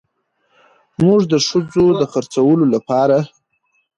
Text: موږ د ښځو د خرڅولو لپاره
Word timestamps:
موږ 1.01 1.21
د 1.31 1.33
ښځو 1.47 1.85
د 1.99 2.01
خرڅولو 2.11 2.65
لپاره 2.73 3.17